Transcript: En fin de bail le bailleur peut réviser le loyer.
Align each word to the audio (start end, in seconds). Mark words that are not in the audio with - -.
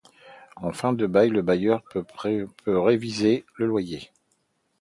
En 0.55 0.71
fin 0.73 0.93
de 0.93 1.05
bail 1.05 1.29
le 1.29 1.43
bailleur 1.43 1.83
peut 1.93 2.07
réviser 2.65 3.45
le 3.55 3.67
loyer. 3.67 4.09